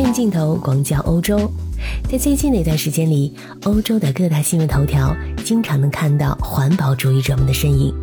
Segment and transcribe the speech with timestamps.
[0.00, 1.38] 远镜头广角欧洲，
[2.10, 7.94] 在最近的一段时间里，欧洲的各大新闻头条经常能看到环保主义者们的身影，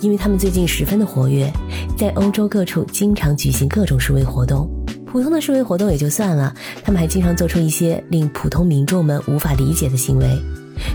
[0.00, 1.52] 因为他们最近十分的活跃，
[1.98, 4.70] 在欧洲各处经常举行各种示威活动。
[5.04, 10.26] 普通的示威活动也就算了，他们还经常做出一些令普通民众们无法理解的行为，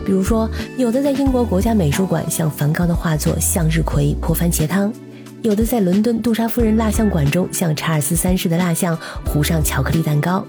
[0.05, 4.91] 比如说，有的在英国国家美术馆向梵高的画作《向日葵》泼番茄汤。
[5.47, 10.45] 有的在伦敦杜莎夫人蜡像馆中向查尔斯三世的蜡像糊上巧克力蛋糕，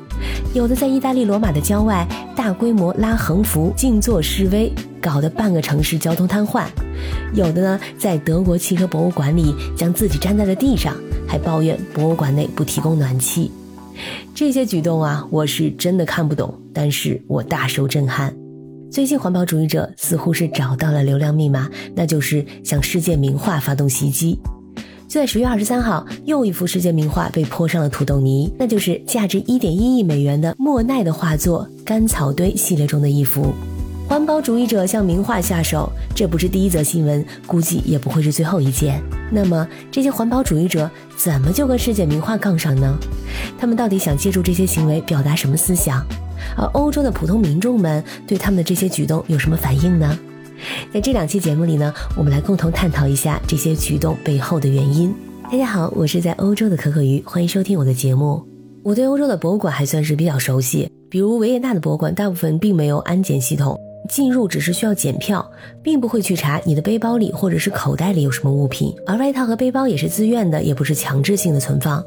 [0.53, 6.65] 有的在意大利罗马的郊外大规模拉横幅静坐示威，搞得半个城市交通瘫痪；
[7.33, 10.97] 有的呢在德国汽车博物馆里将自己粘在了地上，
[11.29, 13.53] 还抱怨博物馆内不提供暖气。
[14.35, 18.35] 这些举动啊，我是真的看不懂，但是我大受震撼。
[18.91, 24.37] 最近环保主义者似乎是找到了流量密码，那就是向世界名画发动袭击。
[25.09, 33.55] 就在十月二十三号，又一幅世界名画被泼上了土豆泥，那就是价值一点一亿美元的莫奈的画作《干草堆》系列中的一幅。
[34.07, 39.03] 环保主义者向名画下手，这不是第一则新闻，估计也不会是最后一件。
[39.33, 42.95] 那么，这些环保主义者怎么就跟世界名画杠上呢？
[43.59, 46.05] 他们到底想借助这些行为表达什么思想？
[46.55, 50.19] 而欧洲的普通民众们对他们的这些举动有什么反应呢？
[50.93, 55.15] 在这两期节目里呢，我们来共同探讨一下这些举动背后的原因。
[55.51, 58.43] 大家好，我是在欧洲的可可鱼，欢迎收听我的节目。
[58.83, 65.45] 我对欧洲的博物馆还算是比较熟悉，比如维也纳的博物馆，大部分并没有安检系统，进入只是需要检票，
[65.83, 72.05] 并不会去查你的背包里或者是口袋里有什么物品，而外套和背包也是自愿的，也不是强制性的存放。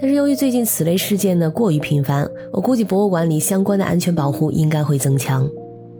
[0.00, 5.48] 但是由于最近此类事件呢过于频繁，我估计博物馆里相关的安全保护应该会增强。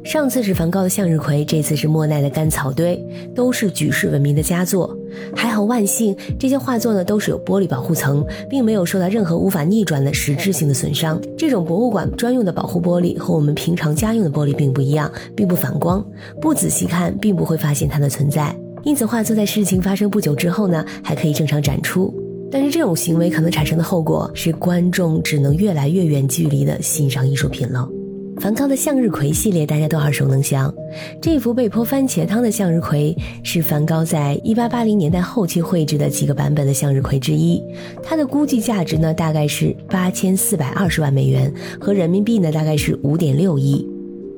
[0.05, 3.03] 上次是梵高的向日葵，这次是莫奈的干草堆，
[3.35, 4.95] 都是举世闻名的佳作。
[5.35, 11.19] 还好万幸，这些画作呢都是有玻璃保护层，并没有受到任何无法逆转的实质性的损伤。
[11.39, 16.07] 这种博物馆专用的保护玻璃和我们平常家用的玻璃并不一样，并不反光，
[16.39, 18.55] 不仔细看并不会发现它的存在。
[18.83, 22.15] 因此，画作在事情发生不久之后呢，还可以正常展出。
[22.51, 27.89] 但是这种行为可能产生的后果是，观众只能越来越远距离的欣赏艺术品了。
[28.41, 30.73] 梵高的向日葵系列大家都耳熟能详，
[31.21, 37.63] 这幅被泼番茄汤的向日葵是梵高在一八八零年代后期绘制的几个版本的向日葵之一，
[38.03, 43.87] 它的估计价值呢大概是八千四百二十万美元，和人民币呢大概是五点六亿，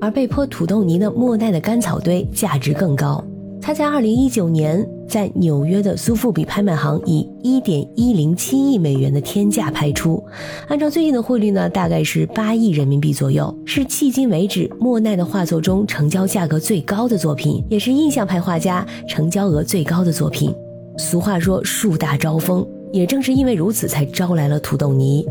[0.01, 3.25] 而被泼土豆泥的莫奈的干草堆价值更高。
[3.67, 10.25] 他在二零一九年在纽约的苏富比拍卖行以一点一零七亿美元的天价拍出，
[10.69, 20.55] 按照最近的汇率呢，大概是八亿人民币左右，是迄今为止莫奈的画作中成交价格最高的作品，也是印象派画家成交额最高的作品。
[20.97, 25.27] 俗话说树大招风，也正是因为如此，才招来了土豆泥。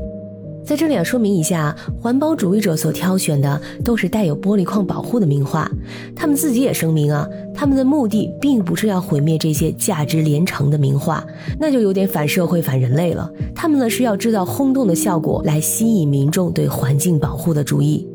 [0.65, 5.69] 在这里要说明一下，环保主义者所挑选的都是带有玻璃框保护的名画，
[6.15, 11.23] 他们自己也声明啊，他们的目的并不是要毁灭这些价值连城的名画，
[11.59, 13.29] 那就有点反社会、反人类了。
[13.53, 18.07] 他们呢是要制造轰动的效果，来吸引民众对环境保护的注意。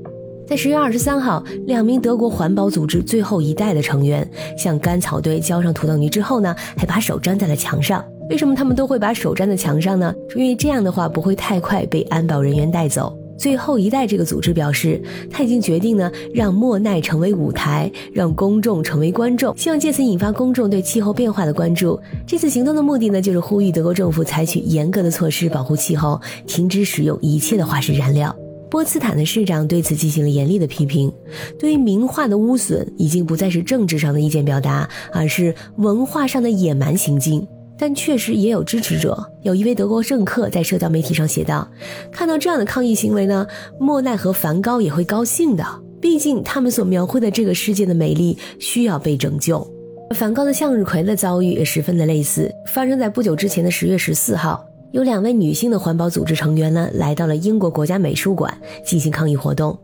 [0.49, 4.29] 在十月二十三号，两名德国环保组织最后一代的成员
[4.59, 8.05] 向干草堆浇上土豆泥之后呢，还把手粘在了墙上。
[8.31, 10.15] 为什么他们都会把手粘在墙上呢？
[10.37, 13.13] 因为这样的话不会太快被安保人员带走。
[13.37, 21.99] 最后一代这个组织表示，他已经决定呢，让莫奈成为舞台，让公众成为观众，希望借此引发公众对气候变化的关注。
[22.25, 28.35] 这次行动的目的呢，就是呼吁德国政府采取严格的措施保护气候，停止使用一切的化石燃料。
[28.71, 31.13] 波茨坦的市长对此进行了严厉的批评，
[31.59, 37.45] 对于名画的污损已经不再是政治上的意见表达，而是文化上的野蛮行径。
[37.81, 39.19] 但确实也有支持者。
[39.41, 41.67] 有一位德国政客在社交媒体上写道
[42.13, 43.47] ：“看到这样的抗议行为呢，
[43.79, 45.65] 莫奈和梵高也会高兴的。
[45.99, 49.67] 毕竟他们所描绘的这个世界的美丽需要被拯救。”
[50.15, 58.53] 梵高的向日葵的遭遇也十分的类似，发生在不久之前的十月十四号，有两位女性的环保组织成员呢，来到了英国国家美术馆
[58.85, 59.79] 进行抗议活动。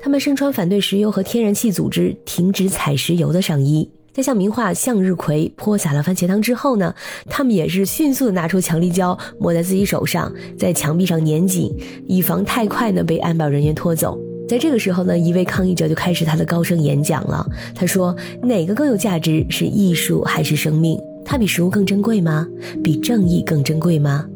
[0.00, 3.90] 他们身穿反对石油和天然气组织停止采石油的上衣。
[4.12, 6.94] 在向名画向日葵泼洒了番茄汤之后呢，
[7.28, 11.74] 他们也是迅速的拿出强力胶抹在自己手上，在墙壁上粘紧，
[12.06, 14.18] 以防太快呢被安保人员拖走。
[14.48, 17.46] 在这个时候呢，一位抗议者就开始他的高声演讲了。
[17.74, 19.46] 他说：“哪个更有价值？
[19.48, 20.98] 是艺术还是生命？
[21.24, 22.46] 它比食物更珍贵吗？
[22.82, 24.26] 比正义更珍贵吗？”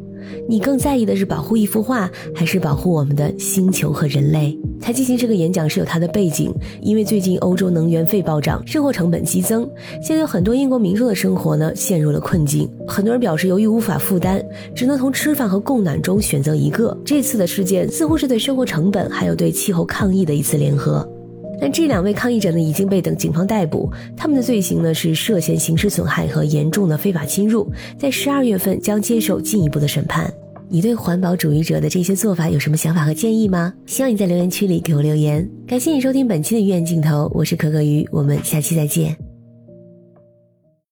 [0.47, 4.57] 你更在意的是保护一幅画，还是保护我们的星球和人类？
[4.79, 9.67] 他进行这个演讲是有他的背景，因为最近欧洲能源费暴涨，生活成本激增，
[10.01, 12.69] 现在有很多英国民众的生活呢陷入了困境。
[12.87, 14.43] 很多人表示，由于无法负担，
[14.75, 16.95] 只能从吃饭和供暖中选择一个。
[17.03, 21.07] 这次的事件似乎是对生活成本还有对气候抗议的一次联合。
[21.59, 30.31] 但这两位抗议者呢已经被等警方逮捕，他们的罪行呢是涉嫌刑事损害和严重的非法侵入，在十二月份将接受进一步的审判。
[30.69, 33.73] 你对环保主义者的这些做法有什么想法和建议吗？
[33.85, 35.49] 希望你在留言区里给我留言。
[35.65, 39.26] 感谢你收听本期的鱼眼镜头，我是可可鱼，我们下期再见。